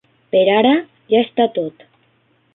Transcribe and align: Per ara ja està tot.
Per 0.35 0.39
ara 0.53 0.71
ja 1.15 1.21
està 1.27 1.47
tot. 1.61 1.87